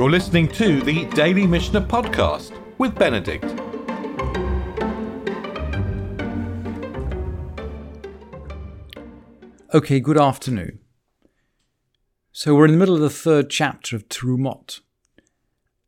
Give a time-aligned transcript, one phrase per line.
[0.00, 3.44] You're listening to the Daily Mishnah Podcast with Benedict.
[9.74, 10.78] Okay, good afternoon.
[12.32, 14.80] So we're in the middle of the third chapter of Trumot,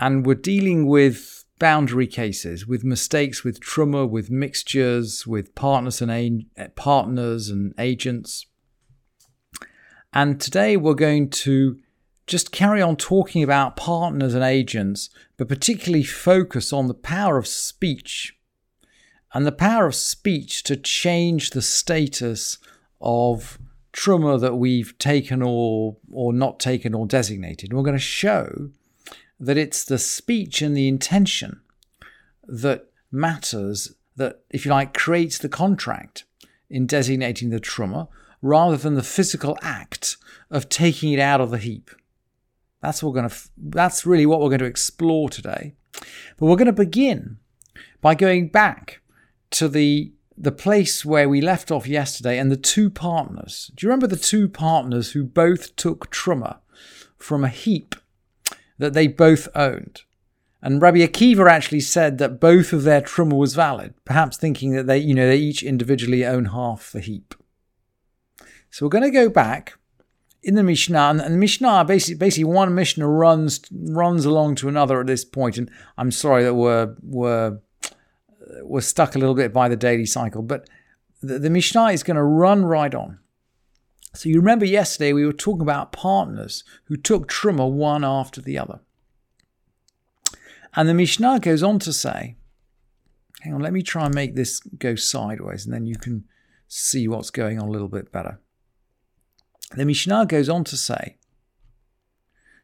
[0.00, 6.46] and we're dealing with boundary cases, with mistakes with truma, with mixtures, with partners and
[6.56, 8.44] a- partners and agents.
[10.12, 11.78] And today we're going to
[12.30, 17.46] just carry on talking about partners and agents, but particularly focus on the power of
[17.48, 18.36] speech
[19.34, 22.58] and the power of speech to change the status
[23.00, 23.58] of
[23.92, 27.72] truma that we've taken or or not taken or designated.
[27.72, 28.70] We're going to show
[29.40, 31.60] that it's the speech and the intention
[32.46, 36.24] that matters that if you like creates the contract
[36.68, 38.06] in designating the truma
[38.40, 40.16] rather than the physical act
[40.48, 41.90] of taking it out of the heap.
[42.82, 45.74] That's what we're going to that's really what we're going to explore today.
[46.38, 47.38] But we're going to begin
[48.00, 49.00] by going back
[49.50, 53.70] to the the place where we left off yesterday and the two partners.
[53.74, 56.58] Do you remember the two partners who both took truma
[57.18, 57.94] from a heap
[58.78, 60.02] that they both owned?
[60.62, 64.86] And Rabbi Akiva actually said that both of their truma was valid, perhaps thinking that
[64.86, 67.34] they, you know, they each individually own half the heap.
[68.70, 69.78] So we're going to go back
[70.42, 75.00] in the Mishnah, and the Mishnah basically, basically one Mishnah runs runs along to another
[75.00, 77.58] at this point, and I'm sorry that we're we're
[78.62, 80.68] we're stuck a little bit by the daily cycle, but
[81.20, 83.18] the, the Mishnah is going to run right on.
[84.14, 88.58] So you remember yesterday we were talking about partners who took truma one after the
[88.58, 88.80] other.
[90.74, 92.36] And the Mishnah goes on to say,
[93.40, 96.24] hang on, let me try and make this go sideways and then you can
[96.68, 98.40] see what's going on a little bit better.
[99.76, 101.16] The Mishnah goes on to say,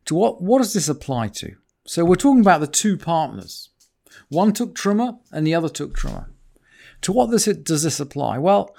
[0.07, 1.57] to what, what does this apply to?
[1.87, 3.71] So we're talking about the two partners.
[4.29, 6.27] One took truma and the other took truma.
[7.03, 8.39] To what does, it, does this apply?
[8.39, 8.75] Well,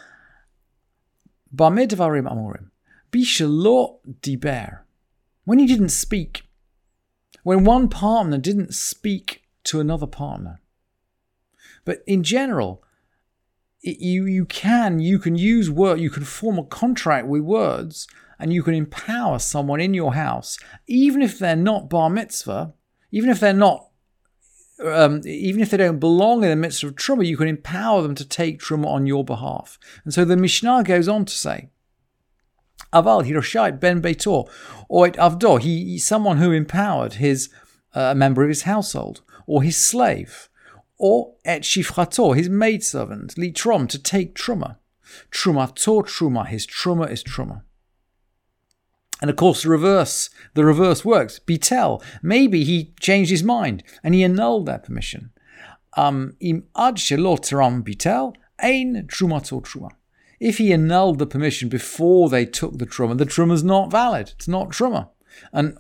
[1.56, 2.72] Bamedvarim Amorim,
[3.12, 4.80] Bishalo Diber,
[5.46, 6.44] when he didn't speak,
[7.44, 10.60] when one partner didn't speak to another partner.
[11.86, 12.84] But in general,
[13.82, 18.08] it, you, you can you can use word you can form a contract with words
[18.40, 20.58] and you can empower someone in your house
[20.88, 22.74] even if they're not bar mitzvah
[23.12, 23.88] even if they're not
[24.84, 28.16] um, even if they don't belong in the midst of truma, you can empower them
[28.16, 29.80] to take truma on your behalf.
[30.04, 31.70] And so the Mishnah goes on to say,
[32.94, 34.50] Aval Hiroshait ben Beitor,
[34.88, 37.50] or it Avdo, he someone who empowered his
[37.94, 40.50] uh, member of his household, or his slave,
[40.98, 44.78] or et shifrato, his maidservant, litrom, to take truma.
[45.32, 47.62] Truma to truma, his truma is truma.
[49.22, 51.40] And of course, the reverse, the reverse works.
[51.40, 55.32] Bitel, maybe he changed his mind and he annulled that permission.
[55.96, 59.90] Um, Im ad sheloteram bitel, ein trumato truma.
[60.40, 64.34] If he annulled the permission before they took the truma, the truma is not valid.
[64.36, 65.10] It's not truma.
[65.52, 65.78] And,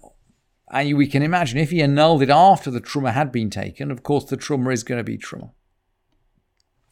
[0.71, 4.03] and we can imagine if he annulled it after the truma had been taken, of
[4.03, 5.51] course, the truma is going to be truma.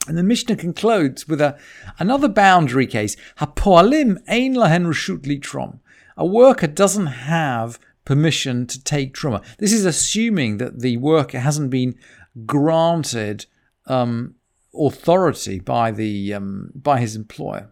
[0.07, 1.57] And the Mishnah concludes with a,
[1.97, 3.17] another boundary case.
[3.39, 5.79] Hapoalim ein lahen reshut litrom
[6.17, 9.43] a worker doesn't have permission to take truma.
[9.57, 11.95] This is assuming that the worker hasn't been
[12.45, 13.45] granted
[13.87, 14.35] um,
[14.73, 17.71] authority by the um, by his employer.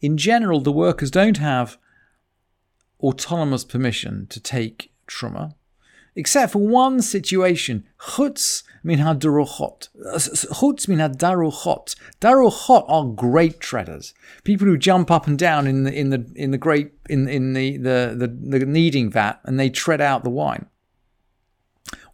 [0.00, 1.78] In general, the workers don't have
[3.00, 5.54] autonomous permission to take truma,
[6.14, 7.84] except for one situation.
[7.98, 9.88] Chutz min hadaruchot.
[10.16, 11.94] Chutz min hadaruchot.
[12.20, 14.14] Daruchot are great treaders.
[14.44, 17.52] People who jump up and down in the in the in the great in in
[17.52, 20.66] the the the, the kneading vat and they tread out the wine.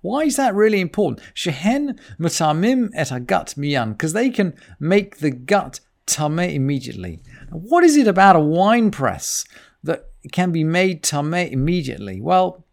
[0.02, 1.26] Why is that really important?
[1.34, 7.22] Shehen matamim et agat miyan, because they can make the gut tameh immediately.
[7.50, 9.46] What is it about a wine press
[9.82, 12.20] that can be made tameh immediately?
[12.20, 12.64] Well,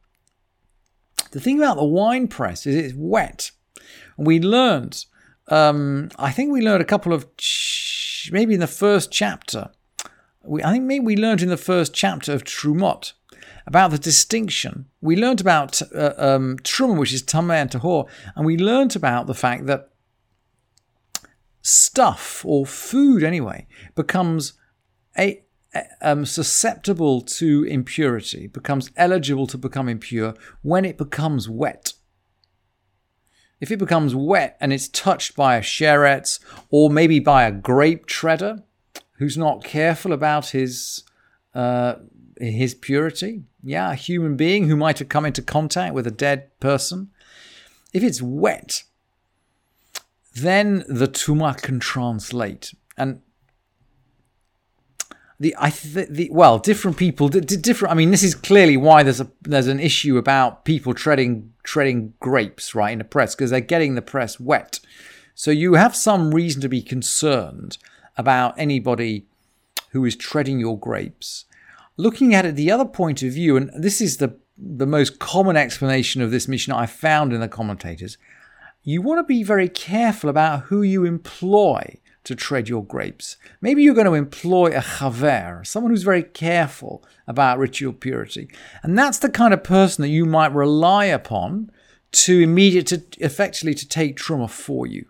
[1.31, 3.51] the thing about the wine press is it's wet.
[4.18, 5.06] We learned,
[5.48, 9.71] um, I think we learned a couple of, ch- maybe in the first chapter,
[10.44, 13.13] we, I think maybe we learned in the first chapter of Trumot
[13.68, 14.88] about the distinction.
[15.01, 16.57] We learned about uh, um,
[16.98, 19.89] which is Tameh and Tahor, and we learned about the fact that
[21.62, 24.53] stuff, or food anyway, becomes
[25.18, 25.44] a,
[26.01, 31.94] um, susceptible to impurity, becomes eligible to become impure when it becomes wet.
[33.59, 36.39] If it becomes wet and it's touched by a sheretz
[36.69, 38.63] or maybe by a grape treader
[39.13, 41.03] who's not careful about his
[41.53, 41.95] uh,
[42.39, 43.44] his purity.
[43.63, 47.12] Yeah, a human being who might have come into contact with a dead person.
[47.94, 48.83] If it's wet,
[50.33, 52.74] then the tuma can translate.
[52.97, 53.21] And
[55.41, 57.91] the I th- the well, different people, d- different.
[57.91, 62.13] I mean, this is clearly why there's a there's an issue about people treading treading
[62.19, 64.79] grapes right in the press because they're getting the press wet.
[65.33, 67.79] So you have some reason to be concerned
[68.17, 69.25] about anybody
[69.89, 71.45] who is treading your grapes.
[71.97, 75.57] Looking at it the other point of view, and this is the the most common
[75.57, 78.19] explanation of this Mishnah I found in the commentators.
[78.83, 83.38] You want to be very careful about who you employ to tread your grapes.
[83.62, 88.50] Maybe you're going to employ a chaver, someone who's very careful about ritual purity.
[88.83, 91.71] And that's the kind of person that you might rely upon
[92.12, 95.06] to immediate to effectively to take truma for you.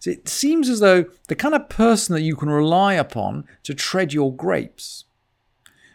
[0.00, 3.74] So it seems as though the kind of person that you can rely upon to
[3.74, 5.04] tread your grapes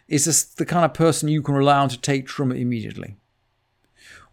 [0.07, 3.17] is the kind of person you can rely on to take truma immediately.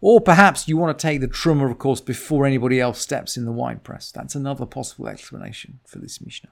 [0.01, 3.45] Or perhaps you want to take the truma, of course, before anybody else steps in
[3.45, 4.11] the wine press.
[4.11, 6.51] That's another possible explanation for this Mishnah.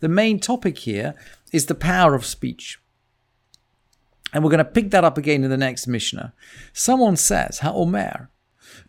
[0.00, 1.14] The main topic here
[1.52, 2.78] is the power of speech.
[4.32, 6.34] And we're going to pick that up again in the next Mishnah.
[6.72, 8.30] Someone says, Ha'omer,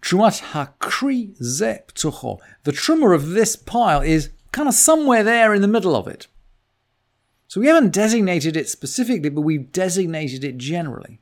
[0.02, 2.40] Trumat Hakri Ze Ptucho.
[2.64, 6.28] The truma of this pile is kind of somewhere there in the middle of it.
[7.48, 11.22] So we haven't designated it specifically, but we've designated it generally.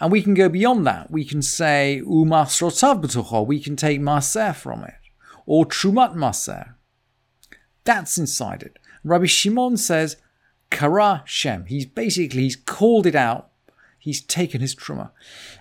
[0.00, 1.10] And we can go beyond that.
[1.10, 3.46] We can say umasrotav b'tucho.
[3.46, 4.94] We can take maser from it,
[5.46, 6.74] or trumat maser.
[7.84, 8.78] That's inside it.
[9.04, 10.16] Rabbi Shimon says
[10.70, 11.66] kara shem.
[11.66, 13.50] He's basically he's called it out.
[13.98, 15.10] He's taken his truma,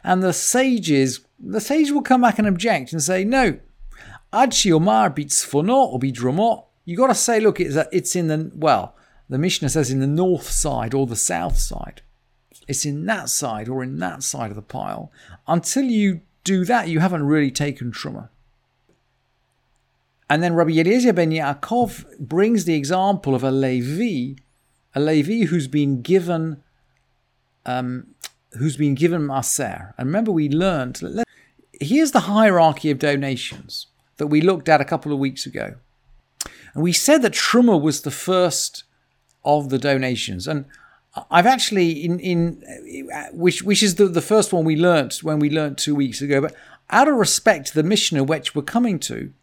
[0.02, 3.60] and the sages, the sage will come back and object and say no.
[4.32, 6.66] Adshi omar bitzfono or bidromot.
[6.86, 8.96] You got to say, look, it's, it's in the well.
[9.28, 12.02] The Mishnah says in the north side or the south side.
[12.70, 15.12] It's in that side or in that side of the pile.
[15.48, 18.30] Until you do that, you haven't really taken Truma.
[20.30, 24.40] And then Rabbi Eliezer ben Yaakov brings the example of a Levi,
[24.94, 26.62] a Levi who's been given,
[27.66, 28.14] um,
[28.52, 29.96] who's been given Maser.
[29.98, 31.02] And remember, we learned.
[31.82, 33.88] Here's the hierarchy of donations
[34.18, 35.74] that we looked at a couple of weeks ago,
[36.76, 38.84] and we said that Truma was the first
[39.44, 40.48] of the donations.
[40.48, 40.66] And
[41.32, 42.64] I've actually in in
[43.14, 46.22] uh, which which is the, the first one we learnt when we learnt two weeks
[46.22, 46.42] ago.
[46.42, 46.56] But
[46.90, 49.34] out of respect to the Mishnah which we're coming to,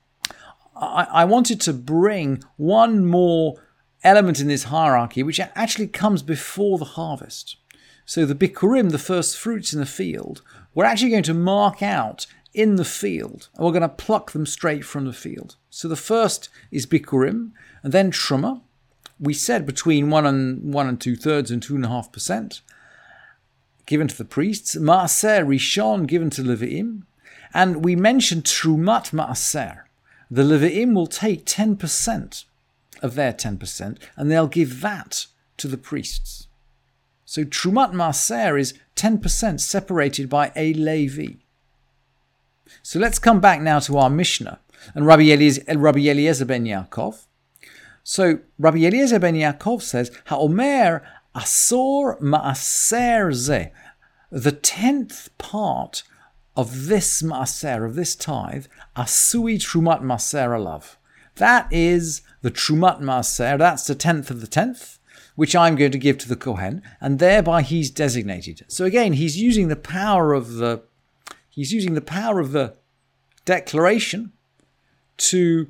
[0.77, 3.61] I, I wanted to bring one more
[4.05, 7.57] element in this hierarchy, which actually comes before the harvest.
[8.05, 10.43] So the bikurim, the first fruits in the field,
[10.75, 14.47] we're actually going to mark out in the field, and we're going to pluck them
[14.47, 15.57] straight from the field.
[15.69, 17.51] So the first is bikurim,
[17.83, 18.63] and then truma,
[19.19, 22.61] we said between one and one and two thirds and two and a half percent
[23.87, 27.03] given to the priests, maaser rishon given to Levi'im,
[27.55, 29.83] and we mentioned trumat maaser.
[30.31, 32.45] The Levi'im will take 10%
[33.01, 35.27] of their 10% and they'll give that
[35.59, 36.49] to the priests.
[37.25, 41.35] So trumat maaser is 10% separated by a Levi.
[42.83, 44.59] So let's come back now to our Mishnah
[44.95, 47.27] and Rabbi Eliezer, Rabbi Eliezer ben Yaakov
[48.09, 51.03] so Rabbi Eliezer ben Yaakov says, Ha'omer
[51.35, 53.73] asor ma'aser ze.
[54.31, 56.05] The tenth part
[56.57, 58.67] of this ma'aser, of this tithe,
[58.97, 60.95] asui trumat ma'aser alav.
[61.35, 65.01] That is the trumat ma'aser, that's the tenth of the tenth,
[65.35, 68.67] which I'm going to give to the Kohen, and thereby he's designated.
[68.69, 70.85] So again, he's using the power of the
[71.51, 72.77] he's using the power of the
[73.45, 74.31] declaration
[75.17, 75.67] to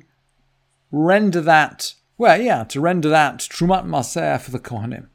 [0.91, 5.07] render that well, yeah, to render that Trumat Maser for the Kohanim.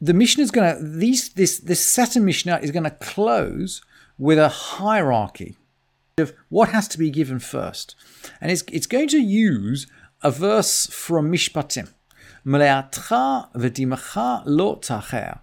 [0.00, 1.28] The Mishnah is going to, this,
[1.58, 3.82] this set of Mishnah is going to close
[4.18, 5.56] with a hierarchy
[6.18, 7.94] of what has to be given first.
[8.40, 9.86] And it's, it's going to use
[10.22, 11.92] a verse from Mishpatim.
[12.44, 15.40] Meleatcha v'dimacha lo tacher.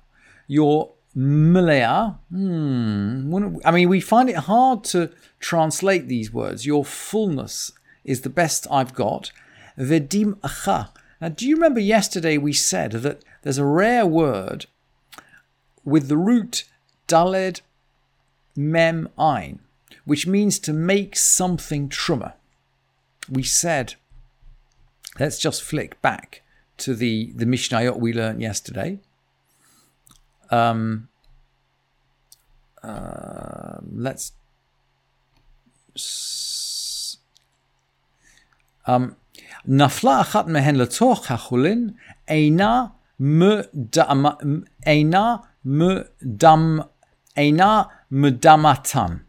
[0.47, 6.65] Your melea, hmm, I mean, we find it hard to translate these words.
[6.65, 7.71] Your fullness
[8.03, 9.31] is the best I've got.
[9.77, 10.89] Vedim acha.
[11.21, 14.65] Now, do you remember yesterday we said that there's a rare word
[15.83, 16.65] with the root
[17.07, 17.61] daled
[18.55, 19.59] mem ein,
[20.05, 22.33] which means to make something truma.
[23.29, 23.95] We said,
[25.19, 26.41] let's just flick back
[26.77, 28.99] to the, the Mishnayot we learned yesterday.
[30.49, 31.09] Um,
[32.81, 34.33] uh, let's.
[38.85, 39.15] Um,
[39.66, 41.90] נפלה אחת מהן לתוך החולין,
[42.28, 42.84] אינה
[43.20, 46.88] mudam, ena mudam,
[47.36, 49.20] ena mudamatan.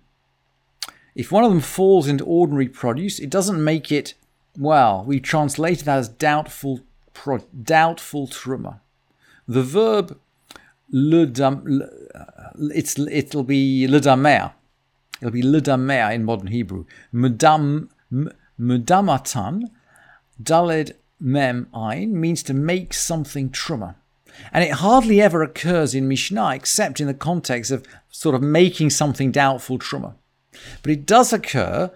[1.15, 4.13] If one of them falls into ordinary produce, it doesn't make it,
[4.57, 6.81] well, we translate that as doubtful,
[7.13, 8.79] pro, doubtful truma.
[9.47, 10.17] The verb
[10.93, 11.81] ledam,
[12.55, 14.53] it's, it'll be ledamer.
[15.19, 16.85] It'll be ledamer in modern Hebrew.
[17.13, 17.89] Mudam,
[18.59, 19.63] mudamatan,
[20.44, 23.96] daled mem ein, means to make something truma.
[24.52, 28.90] And it hardly ever occurs in Mishnah except in the context of sort of making
[28.90, 30.14] something doubtful truma.
[30.82, 31.90] But it does occur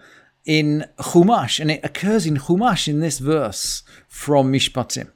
[0.44, 5.10] in Chumash, and it occurs in Chumash in this verse from Mishpatim.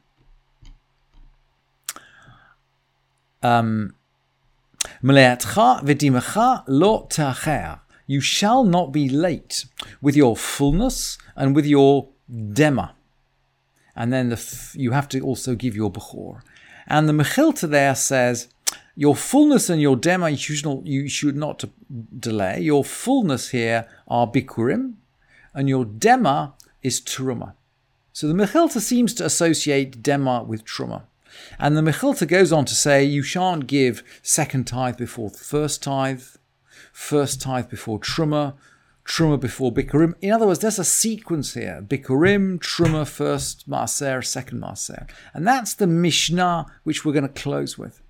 [3.43, 3.95] Um,
[8.07, 9.65] you shall not be late
[10.01, 12.91] with your fullness and with your dema.
[13.95, 16.41] And then the you have to also give your bechor.
[16.87, 18.49] And the Mechilta there says,
[18.95, 21.65] your fullness and your dema you should not, you should not
[22.19, 22.61] delay.
[22.61, 24.95] Your fullness here are bikurim,
[25.55, 27.55] and your dema is truma.
[28.13, 31.03] So the Mechilta seems to associate dema with truma.
[31.59, 36.25] And the Mechilta goes on to say you shan't give second tithe before first tithe,
[36.93, 38.55] first tithe before truma,
[39.05, 40.15] truma before bikurim.
[40.21, 45.75] In other words, there's a sequence here: bikurim, truma, first maaser, second maaser, and that's
[45.75, 48.03] the Mishnah which we're going to close with.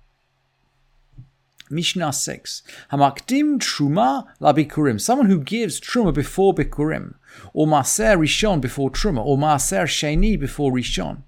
[1.69, 2.61] Mishnah 6.
[2.91, 5.01] Hamakdim truma la bikurim.
[5.01, 7.15] Someone who gives truma before bikurim,
[7.53, 11.23] or maaser rishon before truma, or maaser sheni before rishon.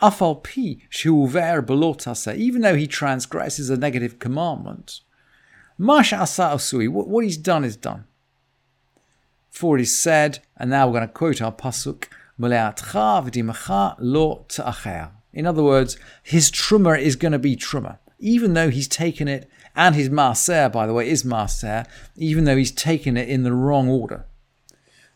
[0.00, 2.34] Afal pi shuver belotasa.
[2.36, 5.00] Even though he transgresses a negative commandment.
[5.76, 6.88] Mash asa osui.
[6.88, 8.04] What he's done is done.
[9.52, 12.06] For it is said, and now we're going to quote our pasuk,
[14.00, 14.46] lo
[15.32, 19.50] In other words, his truma is going to be truma even though he's taken it,
[19.74, 21.84] and his maaser, by the way, is maaser,
[22.16, 24.24] even though he's taken it in the wrong order.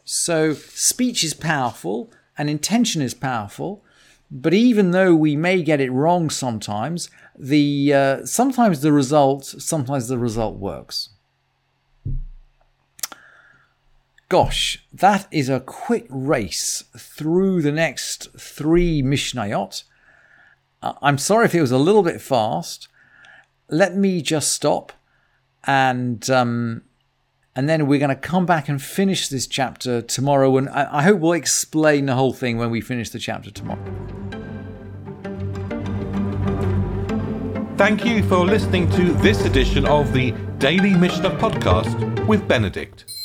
[0.04, 3.84] So speech is powerful and intention is powerful,
[4.30, 10.08] but even though we may get it wrong sometimes, the uh, sometimes the result sometimes
[10.08, 11.10] the result works.
[14.28, 19.84] Gosh, that is a quick race through the next three Mishnayot.
[20.82, 22.88] I'm sorry if it was a little bit fast
[23.68, 24.92] let me just stop
[25.64, 26.82] and um,
[27.54, 30.58] and then we're going to come back and finish this chapter tomorrow.
[30.58, 33.82] And I, I hope we'll explain the whole thing when we finish the chapter tomorrow.
[37.76, 43.15] Thank you for listening to this edition of the Daily Mishnah Podcast with Benedict.